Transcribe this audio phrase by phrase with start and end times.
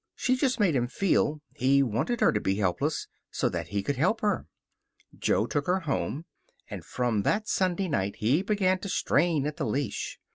[0.15, 3.97] She just made him feel he wanted her to be helpless, so that he could
[3.97, 4.47] help her.
[5.15, 6.25] Jo took her home,
[6.71, 10.17] and from that Sunday night he began to strain at the leash.